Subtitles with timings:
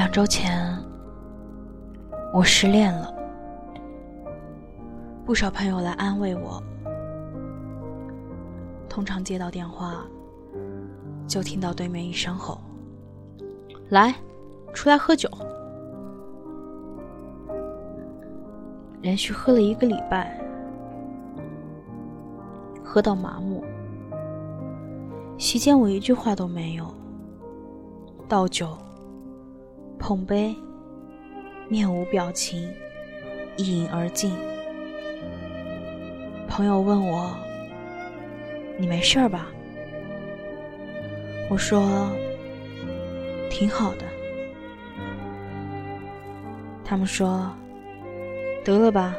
[0.00, 0.74] 两周前，
[2.32, 3.14] 我失恋了，
[5.26, 6.58] 不少朋友来安慰我。
[8.88, 10.06] 通常接到电话，
[11.28, 12.58] 就听到对面一声吼
[13.92, 14.14] ：“来，
[14.72, 15.28] 出来喝酒。”
[19.02, 20.40] 连续喝了一个礼拜，
[22.82, 23.62] 喝到麻木。
[25.36, 26.86] 席间我一句话都没有，
[28.26, 28.74] 倒酒。
[30.10, 30.56] 捧杯，
[31.68, 32.68] 面无表情，
[33.56, 34.32] 一饮而尽。
[36.48, 37.32] 朋友问我
[38.76, 39.46] ：“你没事吧？”
[41.48, 42.10] 我说
[43.48, 44.04] ：“挺好的。”
[46.84, 47.48] 他们说
[48.66, 49.14] ：“得了吧，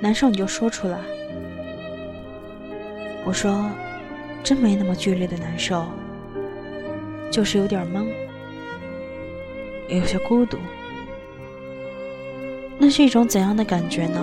[0.00, 0.98] 难受你就说出来。”
[3.26, 3.70] 我说
[4.42, 5.84] ：“真没那么剧烈的难受，
[7.30, 8.10] 就是有点懵。”
[9.98, 10.56] 有些孤独，
[12.78, 14.20] 那是一种怎样的感觉呢？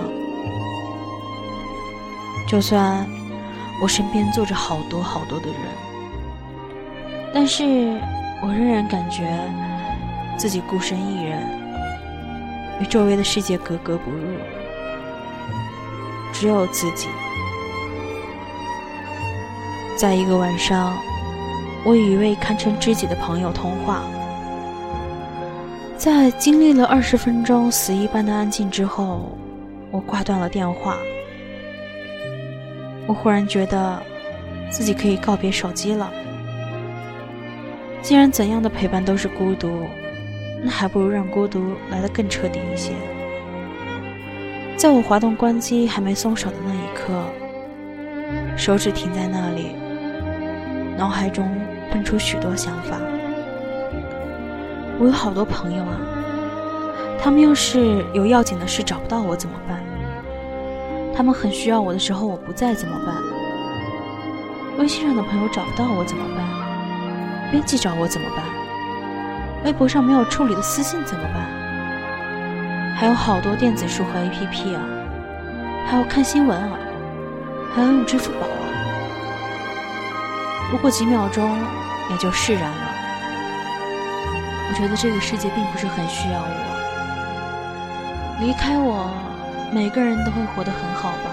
[2.48, 3.06] 就算
[3.80, 5.56] 我身边坐着好多好多的人，
[7.32, 7.64] 但是
[8.42, 9.48] 我仍然感觉
[10.36, 11.40] 自己孤身一人，
[12.80, 14.18] 与周围的世界格格不入，
[16.32, 17.06] 只有自己。
[19.96, 20.96] 在一个晚上，
[21.84, 24.02] 我与一位堪称知己的朋友通话。
[26.00, 29.36] 在经历了二十分钟死一般的安静之后，
[29.90, 30.96] 我挂断了电话。
[33.06, 34.02] 我忽然觉得，
[34.70, 36.10] 自己可以告别手机了。
[38.00, 39.84] 既然怎样的陪伴都是孤独，
[40.64, 42.92] 那还不如让孤独来得更彻底一些。
[44.78, 47.12] 在我滑动关机还没松手的那一刻，
[48.56, 49.72] 手指停在那里，
[50.96, 51.46] 脑海中
[51.92, 52.96] 蹦出许多想法。
[55.00, 55.96] 我有好多朋友啊，
[57.18, 59.80] 他们要是有要紧的事找不到我怎么办？
[61.16, 63.16] 他们很需要我的时候我不在怎么办？
[64.78, 66.46] 微信上的朋友找不到我怎么办？
[67.50, 68.44] 编辑找我怎么办？
[69.64, 72.94] 微博上没有处理的私信怎么办？
[72.94, 74.82] 还有好多电子书和 APP 啊，
[75.86, 76.78] 还要看新闻啊，
[77.74, 78.68] 还要用支付宝啊，
[80.70, 81.58] 不过几秒钟
[82.10, 82.89] 也就释然了。
[84.70, 86.46] 我觉得这个世界并不是很需要我，
[88.40, 89.10] 离开我，
[89.74, 91.30] 每个人都会活得很好吧。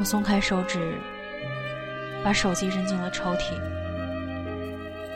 [0.00, 0.98] 我松开手指，
[2.24, 3.54] 把手机扔进了抽屉。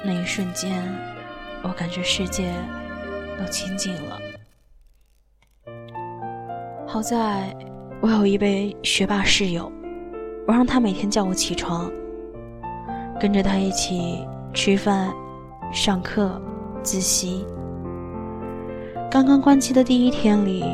[0.05, 0.73] 那一瞬间，
[1.63, 2.55] 我感觉世界
[3.37, 4.21] 都清静了。
[6.87, 7.53] 好在
[8.01, 9.71] 我有一位学霸室友，
[10.47, 11.91] 我让他每天叫我起床，
[13.21, 15.13] 跟着他一起吃饭。
[15.71, 16.41] 上课、
[16.83, 17.45] 自习，
[19.11, 20.65] 刚刚关机的第一天里，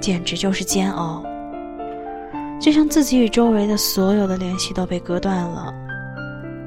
[0.00, 1.24] 简直就是煎熬，
[2.60, 5.72] 就像自己与周围的所有的联系都被割断了，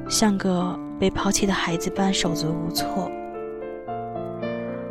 [0.10, 3.10] 像个被抛弃的孩子般手足无措。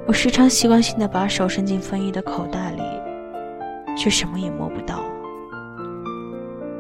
[0.06, 2.82] 我时常习惯性的把手伸进风衣的口袋里，
[3.96, 5.00] 却什么也摸不到，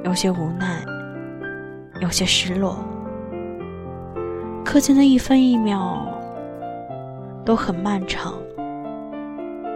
[0.04, 0.84] 有些无奈，
[2.00, 2.78] 有些失落。
[4.64, 6.04] 课间的一分一秒
[7.44, 8.32] 都很漫长，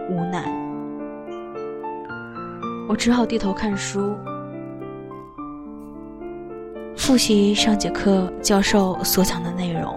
[0.09, 0.43] 无奈，
[2.89, 4.15] 我只好低头看书，
[6.97, 9.93] 复习上节课教授所讲的内容。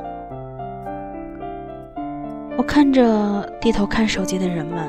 [2.59, 4.87] 我看着低头看手机的人们，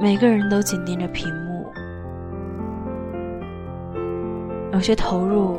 [0.00, 1.66] 每个人都紧盯着屏幕，
[4.72, 5.56] 有些投入，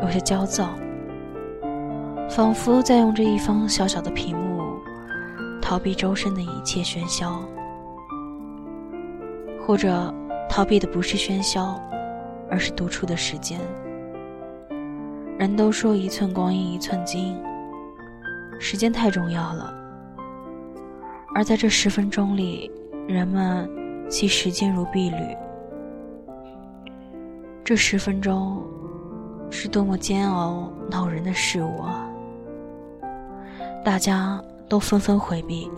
[0.00, 0.70] 有些焦躁。
[2.30, 4.78] 仿佛在用这一方小小的屏幕
[5.60, 7.42] 逃避周身的一切喧嚣，
[9.66, 10.14] 或者
[10.48, 11.80] 逃避的不是喧嚣，
[12.48, 13.58] 而是独处的时间。
[15.38, 17.36] 人都说一寸光阴一寸金，
[18.60, 19.74] 时间太重要了。
[21.34, 22.70] 而在这十分钟里，
[23.08, 23.68] 人们
[24.08, 25.36] 惜时间如敝履。
[27.64, 28.62] 这十分钟
[29.50, 32.06] 是多么煎熬、恼人的事物啊！
[33.82, 35.70] 大家都纷纷回避，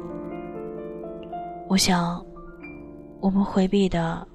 [1.68, 2.24] 我想，
[3.20, 4.26] 我们回避的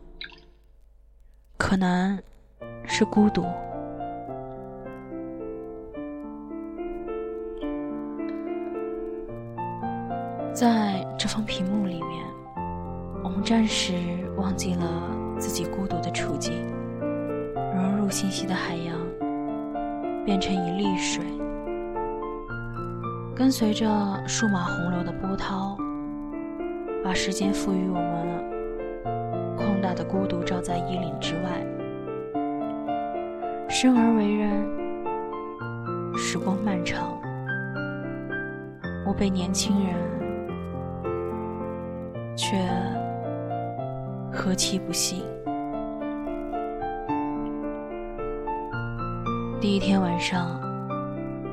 [1.57, 2.17] 可能
[2.85, 3.43] 是孤独。
[10.53, 12.25] 在这方屏幕里面，
[13.21, 13.93] 我们暂时
[14.37, 14.85] 忘记了
[15.37, 16.53] 自己孤独的处境，
[17.75, 18.97] 融入信息的海洋，
[20.25, 21.23] 变成一粒水。
[23.38, 23.88] 跟随着
[24.25, 25.78] 数码洪流的波涛，
[27.04, 31.63] 把时间赋予我们旷大的孤独罩在衣领之外。
[33.69, 34.66] 生而为人，
[36.18, 37.16] 时光漫长，
[39.06, 39.94] 我被年轻人，
[42.36, 42.57] 却
[44.34, 45.24] 何其不幸。
[49.62, 50.60] 第一天晚上，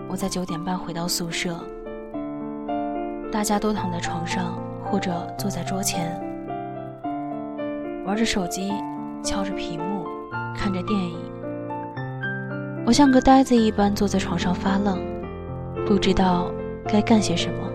[0.09, 1.55] 我在九点半回到宿舍，
[3.35, 6.09] 大家都躺在床上或者坐在桌前，
[8.07, 8.73] 玩着手机，
[9.25, 10.07] 敲着屏幕，
[10.57, 11.19] 看着电影。
[12.87, 15.01] 我像个呆子一般坐在床上发愣，
[15.85, 16.49] 不知道
[16.87, 17.69] 该干些什么。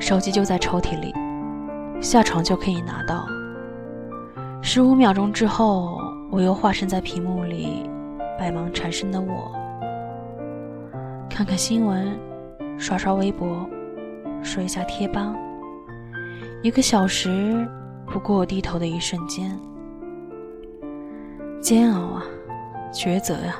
[0.00, 1.14] 手机就在抽屉里，
[2.00, 3.24] 下床就可以拿到。
[4.60, 6.00] 十五秒钟之后。
[6.30, 7.88] 我又化身在屏幕里，
[8.36, 9.52] 百忙缠身的我，
[11.30, 12.18] 看看新闻，
[12.78, 13.68] 刷刷微博，
[14.42, 15.34] 说一下贴吧。
[16.62, 17.68] 一个小时，
[18.06, 19.58] 不过我低头的一瞬间。
[21.60, 22.24] 煎熬啊，
[22.92, 23.56] 抉择呀！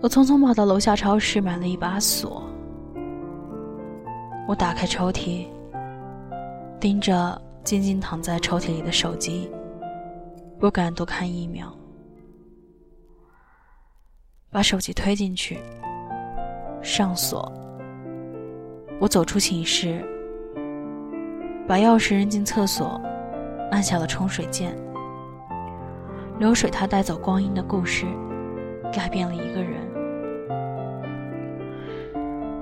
[0.00, 2.42] 我匆匆跑到楼下超市买了一把锁。
[4.46, 5.46] 我打开抽屉，
[6.78, 9.50] 盯着静静躺在抽屉里的手机。
[10.58, 11.76] 不敢多看一秒，
[14.50, 15.58] 把手机推进去，
[16.86, 17.52] 上锁。
[19.00, 20.04] 我走出寝室，
[21.66, 23.00] 把钥匙扔进厕所，
[23.72, 24.72] 按下了冲水键。
[26.38, 28.06] 流水它带走光阴的故事，
[28.92, 29.80] 改变了一个人。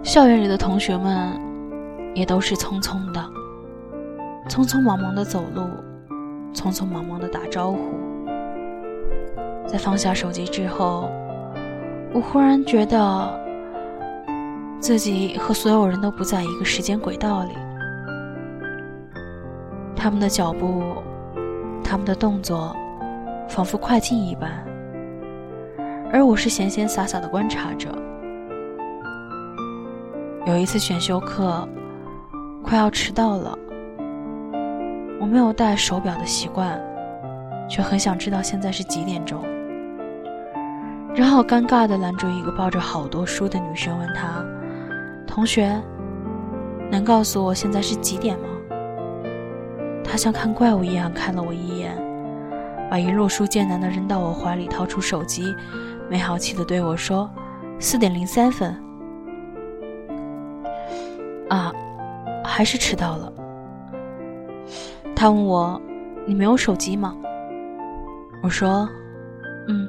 [0.02, 1.38] 校园里的同学们，
[2.14, 3.20] 也都是匆匆的，
[4.48, 5.64] 匆匆忙忙的走路。
[6.54, 7.78] 匆匆忙忙的打招呼，
[9.66, 11.10] 在放下手机之后，
[12.14, 13.43] 我忽然觉得
[14.84, 17.52] 自己和所有人都不在一个时间轨道里。
[19.96, 20.82] 他们的脚步，
[21.82, 22.76] 他们的动作，
[23.48, 24.62] 仿佛快进一般，
[26.12, 27.88] 而我是闲闲洒洒的观察着。
[30.44, 31.66] 有一次选修课，
[32.62, 33.58] 快要迟到了。
[35.18, 36.78] 我没有戴手表的习惯，
[37.70, 39.42] 却很想知道现在是几点钟。
[41.14, 44.44] 然后尴尬地拦住一个抱着好多书的女生，问她
[45.26, 45.80] ：“同学，
[46.90, 48.46] 能告诉我现在是几点吗？”
[50.04, 51.96] 他像看怪物一样看了我一眼，
[52.90, 55.54] 把一摞书艰难的扔到我怀里，掏出手机，
[56.08, 57.28] 没好气的对我说
[57.80, 58.74] ：“四点零三分。”
[61.50, 61.72] 啊，
[62.44, 63.32] 还是迟到了。
[65.16, 65.80] 他问我
[66.26, 67.16] ：“你没有手机吗？”
[68.42, 68.88] 我说
[69.68, 69.88] ：“嗯，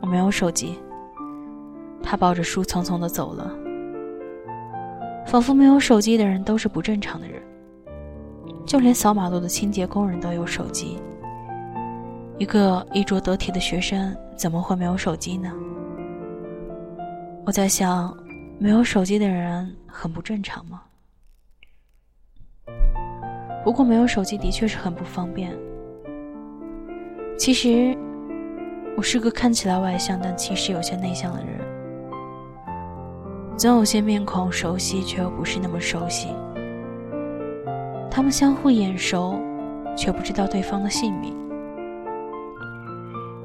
[0.00, 0.78] 我没有手机。”
[2.02, 3.50] 他抱着书匆匆的走了，
[5.28, 7.42] 仿佛没有手机的人都是不正常的人。
[8.64, 10.98] 就连扫马路的清洁工人都有手机，
[12.38, 15.52] 一个衣着得体的学生怎么会没有手机呢？
[17.44, 18.16] 我在想，
[18.58, 20.82] 没有手机的人很不正常吗？
[23.62, 25.54] 不过没有手机的确是很不方便。
[27.38, 27.94] 其实，
[28.96, 31.77] 我是个看起来外向但其实有些内向的人。
[33.58, 36.28] 总有些面孔熟悉却又不是那么熟悉，
[38.08, 39.36] 他们相互眼熟，
[39.96, 41.34] 却不知道对方的姓名。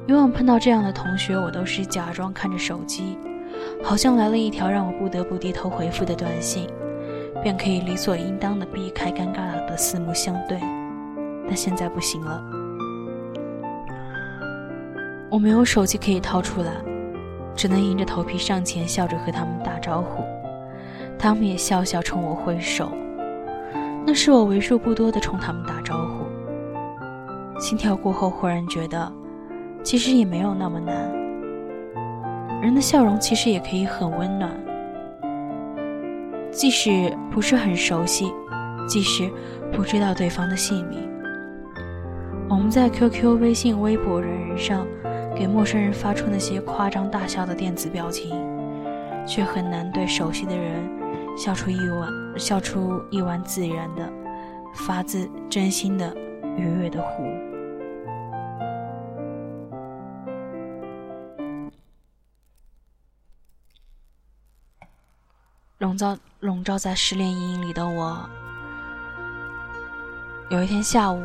[0.06, 3.18] 以往碰到这样的同学，我都是假装看着手机，
[3.84, 6.68] 好像来了一条让我不得不低头回复的短信。
[7.42, 10.58] 便可以理所应当的避开尴尬的四目相对，
[11.48, 12.42] 但现在不行了。
[15.30, 16.72] 我没有手机可以掏出来，
[17.56, 20.24] 只能硬着头皮上前，笑着和他们打招呼。
[21.18, 22.90] 他们也笑笑冲我挥手，
[24.06, 27.60] 那是我为数不多的冲他们打招呼。
[27.60, 29.12] 心跳过后，忽然觉得，
[29.84, 30.96] 其实也没有那么难。
[32.62, 34.52] 人的笑容其实也可以很温暖。
[36.52, 38.32] 即使不是很熟悉，
[38.88, 39.30] 即使
[39.72, 41.00] 不知道对方的姓名，
[42.50, 44.86] 我们在 QQ、微信、微博、人人上
[45.36, 48.32] 给陌生人发出那些夸张大笑的电子表情，
[49.28, 50.88] 却很难对熟悉的人
[51.38, 54.08] 笑出一碗笑出一碗自然的、
[54.74, 56.16] 发自真心的
[56.56, 57.24] 愉悦的湖。
[65.80, 68.18] 笼罩笼罩在失恋阴影里的我，
[70.50, 71.22] 有一天下午，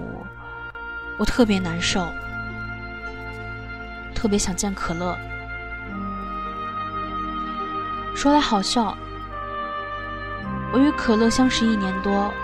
[1.18, 2.04] 我特别难受，
[4.18, 5.16] 特别想见可乐。
[8.16, 8.98] 说来好笑，
[10.72, 12.34] 我与可乐相识一年多，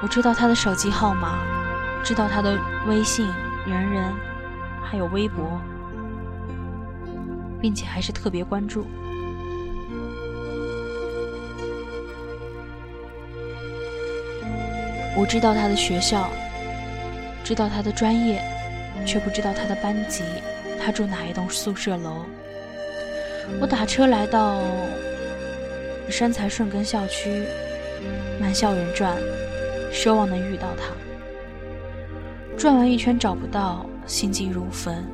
[0.00, 1.40] 我知道他的手机号码，
[2.04, 3.26] 知道他的微信、
[3.66, 4.14] 人人，
[4.80, 5.60] 还有微博，
[7.60, 8.86] 并且还是特别关注。
[15.16, 16.28] 我知道他的学校，
[17.42, 18.40] 知道他的专业，
[19.06, 20.24] 却不知道他的班级，
[20.82, 22.26] 他住哪一栋宿舍楼。
[23.60, 24.60] 我打车来到
[26.10, 27.46] 山财顺根校区，
[28.40, 29.16] 满校园转，
[29.92, 30.88] 奢望能遇到他。
[32.58, 35.04] 转完一圈找不到，心急如焚，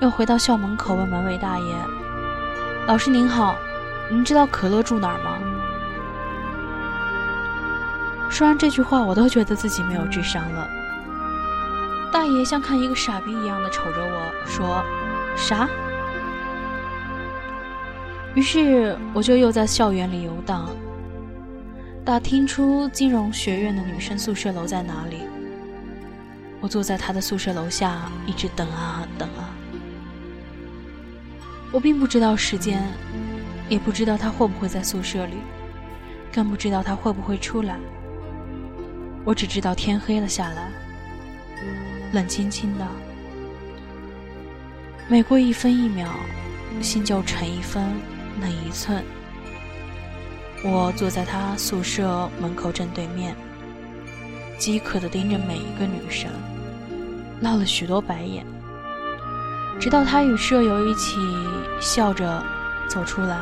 [0.00, 1.74] 又回到校门口问门卫大爷
[2.86, 3.56] ：“老师您好，
[4.10, 5.38] 您知道可乐住哪儿吗？”
[8.30, 10.68] 说完这句话，我都觉得自己没有智商了。
[12.12, 14.82] 大爷像看一个傻逼一样的瞅着我说
[15.36, 15.68] ：“啥？”
[18.34, 20.68] 于是我就又在校园里游荡，
[22.04, 25.22] 打听出金融学院的女生宿舍楼在哪里。
[26.60, 29.50] 我坐在她的宿舍楼下，一直等啊等啊。
[31.72, 32.82] 我并不知道时间，
[33.68, 35.34] 也不知道她会不会在宿舍里，
[36.32, 37.78] 更不知道她会不会出来。
[39.24, 40.70] 我只知道天黑了下来，
[42.12, 42.86] 冷清清的。
[45.08, 46.08] 每过一分一秒，
[46.80, 47.84] 心就沉一分。
[48.38, 49.02] 冷一寸，
[50.62, 53.34] 我坐在他宿舍门口正对面，
[54.58, 56.30] 饥渴地盯着每一个女生，
[57.40, 58.44] 闹了许多白眼，
[59.80, 61.16] 直到他与舍友一起
[61.80, 62.44] 笑着
[62.90, 63.38] 走出来，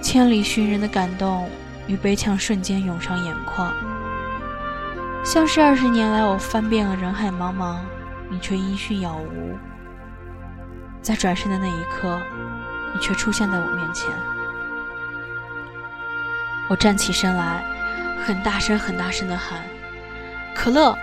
[0.00, 1.48] 千里寻人的感动
[1.86, 3.72] 与悲怆瞬间涌上眼眶，
[5.24, 7.76] 像是二十年来我翻遍了人海茫茫，
[8.28, 9.56] 你却音讯杳无，
[11.00, 12.18] 在转身的那一刻。
[12.94, 14.10] 你却出现在我面前，
[16.68, 17.64] 我站起身来，
[18.22, 19.58] 很大声、很大声的喊
[20.54, 20.94] ：“可乐！”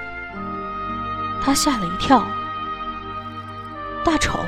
[1.41, 2.23] 他吓了一跳。
[4.05, 4.45] 大丑！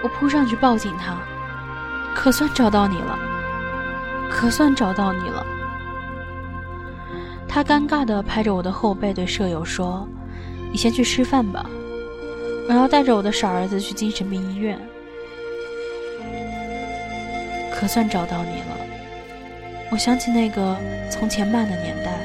[0.00, 1.16] 我扑上去抱紧他，
[2.14, 3.18] 可算找到你了，
[4.30, 5.44] 可算找到你了。
[7.52, 10.08] 他尴尬的拍着我的后背，对舍友说
[10.70, 11.68] ：“你先去吃饭吧，
[12.68, 14.78] 我要带着我的傻儿子去精神病医院。”
[17.74, 18.76] 可算找到你了。
[19.90, 20.76] 我想起那个
[21.10, 22.20] 从前慢的年代，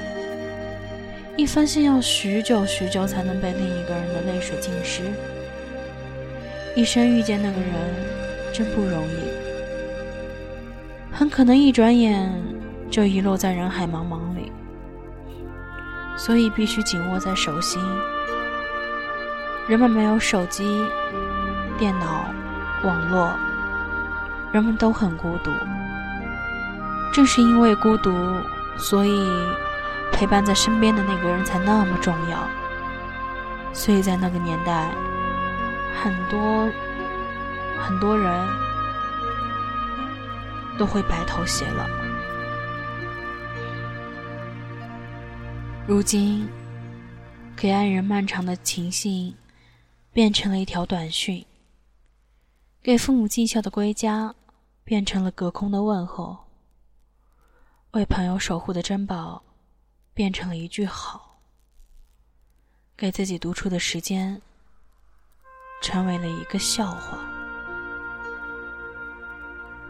[1.36, 5.02] 一封信要许久许久才能被另一个人的泪水浸湿。
[6.76, 7.72] 一生遇见那个人，
[8.54, 9.16] 真不容易。
[11.12, 12.32] 很可能一转眼
[12.92, 14.35] 就遗落在人海茫茫里，
[16.16, 17.82] 所以必须紧握在手心。
[19.68, 20.86] 人们没有手机、
[21.78, 22.26] 电脑、
[22.84, 23.32] 网络。
[24.52, 25.52] 人们都很孤独，
[27.12, 28.14] 正是因为孤独，
[28.78, 29.30] 所以
[30.14, 32.38] 陪伴在身边的那个人才那么重要。
[33.74, 34.90] 所以在那个年代，
[36.02, 36.70] 很多
[37.86, 38.48] 很多人
[40.78, 42.05] 都会白头偕老。
[45.88, 46.50] 如今，
[47.56, 49.36] 给爱人漫长的情信
[50.12, 51.46] 变成了一条短讯，
[52.82, 54.34] 给父母尽孝的归家。
[54.84, 56.38] 变成了隔空的问候，
[57.94, 59.42] 为朋友守护的珍宝，
[60.14, 61.40] 变成了一句好。
[62.96, 64.40] 给自己独处的时间，
[65.82, 67.18] 成为了一个笑话。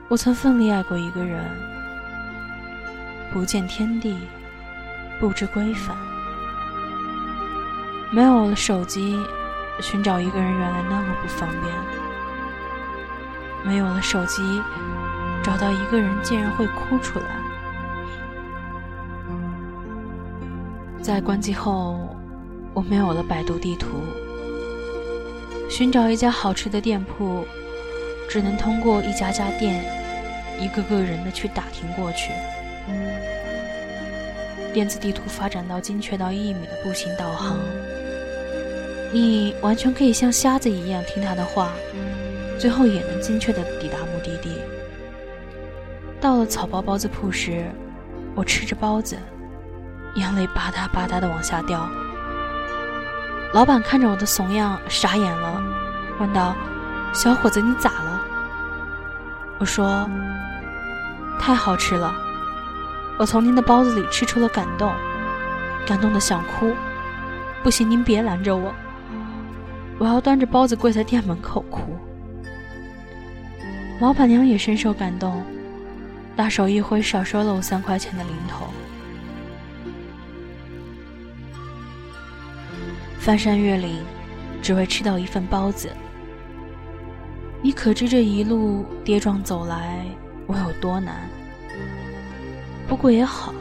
[0.07, 1.43] 我曾奋力爱过一个人，
[3.33, 4.17] 不见天地，
[5.19, 5.95] 不知规范。
[8.11, 9.19] 没有了手机，
[9.81, 11.63] 寻找一个人原来那么不方便。
[13.65, 14.61] 没有了手机，
[15.43, 17.25] 找到一个人竟然会哭出来。
[21.01, 22.15] 在关机后，
[22.73, 23.87] 我没有了百度地图，
[25.69, 27.45] 寻找一家好吃的店铺，
[28.29, 29.83] 只能通过一家家店、
[30.59, 32.31] 一个个人的去打听过去。
[34.75, 37.57] 电子地图发展到精确到一米的步行导航，
[39.13, 41.71] 你完全可以像瞎子一样听他的话。
[42.59, 44.59] 最后也能精确的抵达目的地。
[46.19, 47.71] 到了草包包子铺时，
[48.35, 49.17] 我吃着包子，
[50.15, 51.89] 眼泪吧嗒吧嗒的往下掉。
[53.53, 55.63] 老板看着我的怂样，傻眼了，
[56.19, 56.53] 问道
[57.15, 58.21] ：“小伙子，你咋了？”
[59.57, 60.05] 我说
[61.39, 62.13] ：“太好吃了，
[63.17, 64.93] 我从您的包子里吃出了感动，
[65.85, 66.73] 感动的想哭。
[67.63, 68.73] 不行，您别拦着我，
[69.97, 71.97] 我要端着包子跪在店门口哭。”
[74.01, 75.41] 老板娘也深受感动，
[76.35, 78.67] 大手一挥，少收了我三块钱的零头。
[83.17, 84.03] 翻山越岭，
[84.61, 85.89] 只为吃到一份包子。
[87.61, 90.05] 你可知这一路跌撞走来，
[90.45, 91.27] 我有多难？
[92.87, 93.53] 不过也好，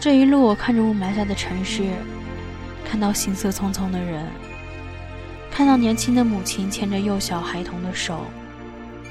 [0.00, 1.90] 这一路我看着雾霾下的城市，
[2.84, 4.26] 看到行色匆匆的人，
[5.50, 8.26] 看到年轻的母亲牵着幼小孩童的手，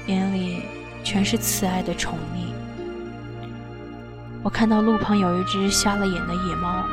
[0.06, 0.62] 眼里
[1.02, 2.52] 全是慈爱的宠溺。
[4.42, 6.84] 我看到路旁有一只瞎了眼的野猫。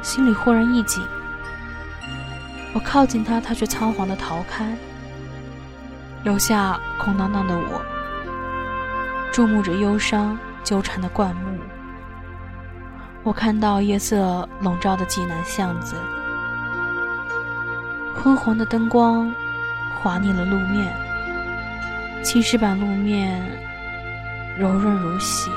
[0.00, 1.02] 心里忽然一紧，
[2.72, 4.76] 我靠近他，他却仓皇的逃开，
[6.22, 7.82] 留下空荡荡的我，
[9.38, 11.60] 注目着忧伤纠缠的灌木。
[13.22, 15.94] 我看到夜色笼罩的济南巷子，
[18.16, 19.32] 昏黄的灯光
[19.94, 20.92] 滑腻了路面，
[22.24, 23.40] 青石板路面
[24.58, 25.52] 柔润如洗。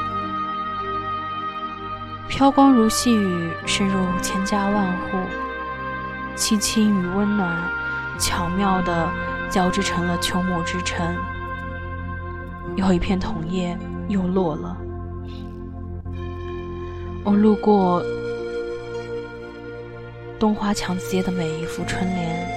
[2.27, 5.17] 飘光如细雨渗入千家万户，
[6.35, 7.57] 凄清与温暖
[8.19, 9.09] 巧妙地
[9.49, 11.17] 交织成了秋末之城。
[12.75, 14.77] 有一片桐叶又落了。
[17.23, 18.03] 我路过
[20.39, 22.47] 东华强子街的每一幅春联，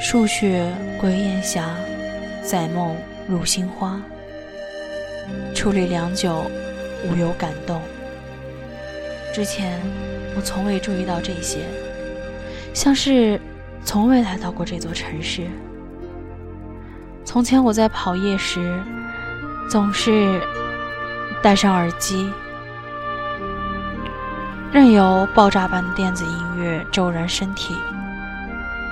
[0.00, 1.74] 树雪归燕霞，
[2.42, 2.94] 在梦
[3.28, 4.00] 入心花。
[5.54, 6.44] 矗立良久。
[7.06, 7.82] 无有感动。
[9.34, 9.78] 之前
[10.34, 11.66] 我从未注意到这些，
[12.72, 13.38] 像是
[13.84, 15.46] 从未来到过这座城市。
[17.34, 18.80] 从前我在跑夜时，
[19.68, 20.40] 总是
[21.42, 22.32] 戴上耳机，
[24.70, 27.74] 任由爆炸般的电子音乐骤然身体，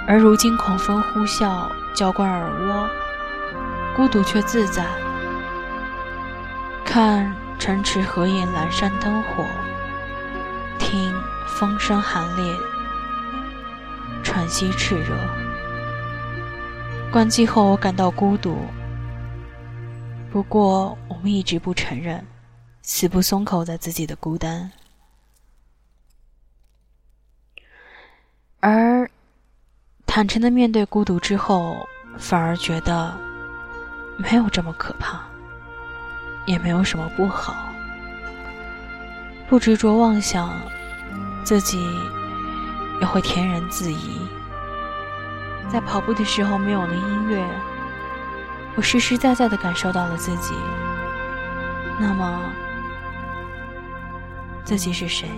[0.09, 2.91] 而如今狂风呼啸，浇灌耳蜗，
[3.95, 4.85] 孤独却自在。
[6.85, 7.33] 看。
[7.61, 9.45] 城池合影阑珊灯火，
[10.81, 11.15] 听
[11.47, 12.57] 风声寒冽，
[14.25, 15.15] 喘息炽热。
[17.13, 18.57] 关机后，我感到孤独。
[20.31, 22.27] 不过，我们一直不承认，
[22.81, 24.73] 死不松口在自己的孤单。
[28.61, 29.11] 而
[30.07, 33.15] 坦诚的面对孤独之后，反而觉得
[34.17, 35.21] 没有这么可怕。
[36.47, 37.55] 也没有什么不好，
[39.49, 40.51] 不执着妄想，
[41.45, 41.79] 自己
[43.01, 44.19] 也会恬然自怡。
[45.71, 47.43] 在跑步的时候没有了音乐，
[48.77, 50.55] 我实实在在的感受到了自己。
[51.99, 52.41] 那么，
[54.65, 55.29] 自己是谁？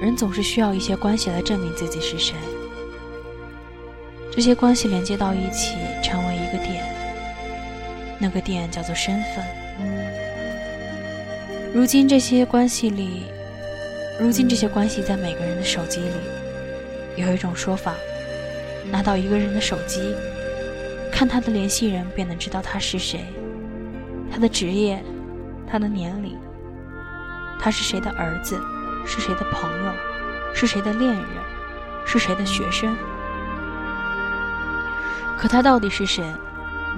[0.00, 2.34] 人总是需要一些关系来证明自己是谁，
[4.30, 6.84] 这些关系连接到一起，成为一个点。
[8.18, 9.44] 那个点叫做身份。
[11.74, 13.24] 如今这些关系里，
[14.20, 16.43] 如今这些关系在每个人的手机里。
[17.16, 17.92] 有一种说法，
[18.90, 20.14] 拿到一个人的手机，
[21.12, 23.24] 看他的联系人，便能知道他是谁，
[24.32, 25.02] 他的职业，
[25.70, 26.36] 他的年龄，
[27.60, 28.60] 他是谁的儿子，
[29.06, 29.92] 是谁的朋友，
[30.54, 31.24] 是谁的恋人，
[32.04, 32.96] 是谁的学生。
[35.38, 36.24] 可他到底是谁？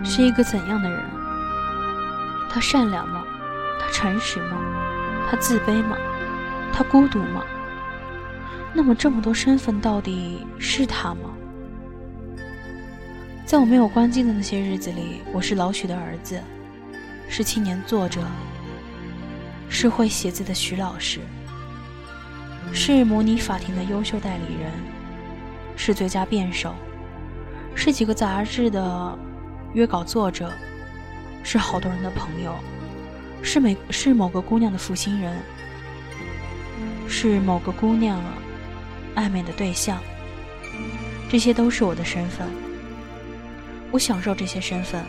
[0.04, 1.00] 是一个怎样的人？
[2.48, 3.22] 他善良吗？
[3.78, 4.58] 他诚实吗？
[5.30, 5.96] 他自卑吗？
[6.72, 7.42] 他孤独吗？
[8.76, 11.30] 那么这么多身份到底是他吗？
[13.46, 16.38] 在我没有关机的那些日子里，我是老许的儿子，
[17.26, 18.20] 是青年作者，
[19.70, 21.20] 是会写字的徐老师，
[22.70, 24.70] 是模拟法庭的优秀代理人，
[25.74, 26.74] 是最佳辩手，
[27.74, 29.18] 是几个杂志的。
[29.72, 30.52] 约稿作者
[31.42, 32.54] 是好多人的朋友，
[33.42, 35.34] 是每是某个姑娘的负心人，
[37.08, 38.22] 是某个姑娘
[39.16, 39.98] 暧昧的对象。
[41.28, 42.46] 这些都是我的身份，
[43.90, 45.02] 我享受这些身份。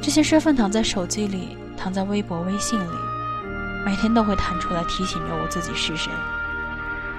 [0.00, 2.98] 这些身份躺在手机里，躺在微博、微信里，
[3.84, 6.10] 每天都会弹出来提醒着我自己是谁。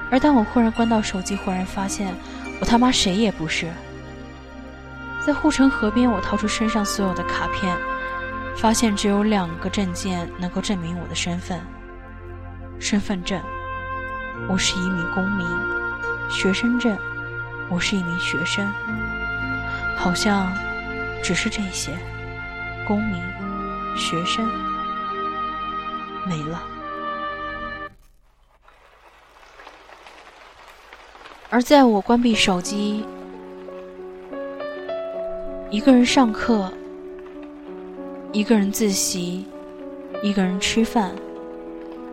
[0.09, 2.15] 而当我忽然关到手机，忽然发现
[2.59, 3.67] 我他妈谁也不是。
[5.27, 7.77] 在护城河边，我掏出身上所有的卡片，
[8.57, 11.59] 发现只有两个证件能够证明我的身份：
[12.79, 13.39] 身份证，
[14.47, 15.45] 我是一名公民；
[16.29, 16.97] 学生证，
[17.69, 18.67] 我是一名学生。
[19.95, 20.51] 好像
[21.21, 21.91] 只是这些，
[22.87, 23.21] 公民、
[23.97, 24.47] 学生
[26.25, 26.63] 没了。
[31.49, 33.03] 而在我关闭手机，
[35.69, 36.71] 一个人上课，
[38.31, 39.45] 一个人自习，
[40.23, 41.11] 一个人吃饭，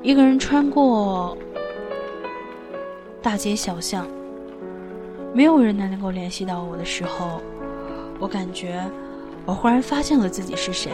[0.02, 1.36] 一个人穿过
[3.26, 4.06] 大街小巷，
[5.34, 7.42] 没有人能够联系到我的时候，
[8.20, 8.80] 我感觉
[9.44, 10.92] 我忽然发现了自己是谁，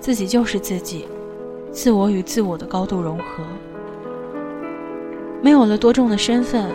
[0.00, 1.06] 自己就是自己，
[1.70, 3.44] 自我与自我的高度融合。
[5.40, 6.74] 没有了多重的身份，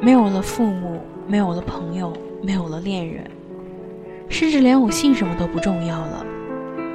[0.00, 2.10] 没有了父母，没有了朋友，
[2.40, 3.30] 没有了恋人，
[4.30, 6.24] 甚至连我姓什么都不重要了。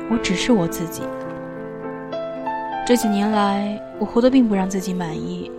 [0.09, 1.03] 我只是我自己。
[2.87, 5.51] 这几年来，我活得并不让自己满意，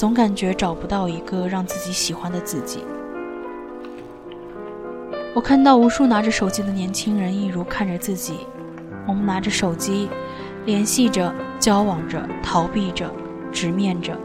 [0.00, 2.82] 总感觉找不到一个让自己喜欢的自己。
[5.34, 8.46] 我看到无数拿着手机的年轻人，一如看着自己。
[9.06, 10.08] 我们拿着手机，
[10.64, 13.10] 联系着，交往着，逃避着，
[13.52, 14.16] 直面着。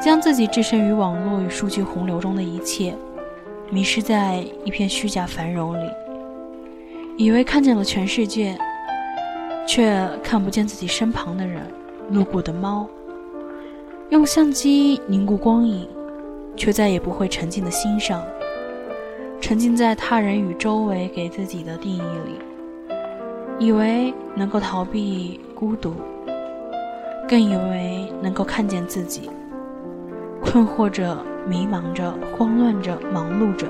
[0.00, 2.94] 将自己置身于网络与数据洪流中的一切，
[3.72, 5.90] 迷失在一片虚假繁荣里，
[7.16, 8.56] 以为看见了全世界，
[9.66, 11.66] 却看不见自己身旁的人，
[12.10, 12.88] 路过的猫。
[14.12, 15.88] 用相机凝固光影，
[16.54, 18.22] 却再也不会沉浸的欣赏，
[19.40, 22.38] 沉浸在他人与周围给自己的定义里，
[23.58, 25.94] 以为能够逃避孤独，
[27.26, 29.30] 更以为能够看见自己。
[30.42, 31.16] 困惑着，
[31.48, 33.66] 迷茫着，慌乱着，忙碌着。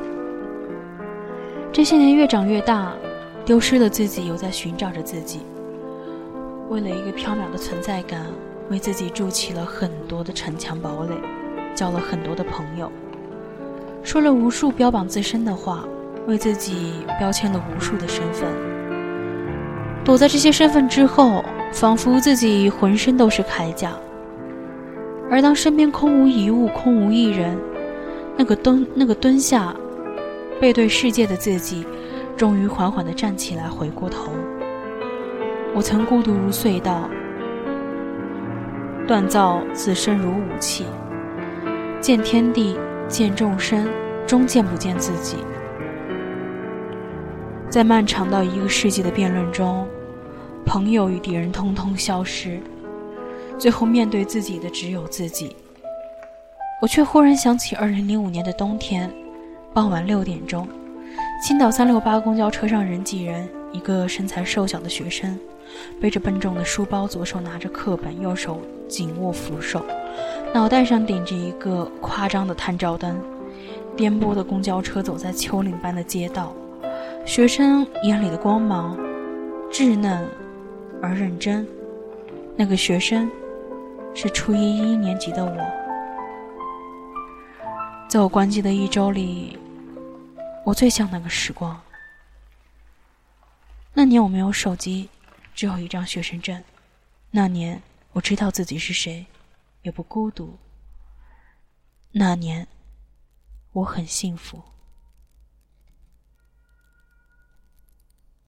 [1.70, 2.94] 这些年越长越大，
[3.44, 5.42] 丢失了自己，又在寻找着自己。
[6.68, 8.26] 为了一个缥缈的存在感，
[8.72, 11.14] 为自己筑起了很多的城墙堡垒，
[11.74, 12.90] 交了很多的朋友，
[14.02, 15.84] 说了无数标榜自身的话，
[16.26, 18.48] 为自己标签了无数的身份。
[20.02, 23.92] 躲在这些身份之后，仿佛自己浑身都是铠甲。
[25.30, 27.54] 而当身边空无一物、空无一人，
[28.38, 29.76] 那个蹲、那个蹲下、
[30.58, 31.86] 背对世界的自己，
[32.38, 34.32] 终于缓缓地站起来，回过头。
[35.74, 37.08] 我曾孤独如隧道，
[39.12, 40.86] 锻造自身如武器，
[42.00, 43.86] 见天地，见众生，
[44.26, 45.36] 终见不见自己。
[47.68, 49.86] 在漫长到一个世纪的辩论中，
[50.64, 52.58] 朋友与敌人通通消失。
[53.58, 55.54] 最后面对自己的只有自己，
[56.80, 59.12] 我却忽然想起二零零五年的冬天，
[59.74, 60.66] 傍晚六点钟，
[61.46, 65.38] 青岛三六八公交车上人挤人，一个身材瘦小的学生，
[66.00, 69.84] 背着笨重的书包，左手拿着课本，右手紧握扶手，
[70.54, 73.20] 脑袋上顶着一个夸张的探照灯，
[73.96, 76.52] 颠簸的公交车走在丘陵般的街道，
[77.24, 78.96] 学生眼里的光芒，
[79.70, 80.26] 稚嫩
[81.00, 81.66] 而认真，
[82.56, 83.30] 那个学生。
[84.14, 85.56] 是初一一年级的我，
[88.10, 89.56] 在我关机的一周里，
[90.66, 91.74] 我最像那个时光。
[93.94, 95.08] 那年我没有手机，
[95.54, 96.62] 只有一张学生证。
[97.30, 99.26] 那年我知道自己是谁，
[99.82, 100.58] 也不孤独。
[102.10, 102.66] 那年
[103.72, 104.62] 我很幸福。